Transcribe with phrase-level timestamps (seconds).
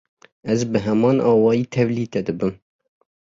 [0.51, 2.53] Ez bi heman awayî tevlî te dibim.